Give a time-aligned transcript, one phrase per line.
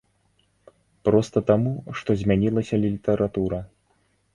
[1.09, 3.67] Проста таму, што змянілася літаратура.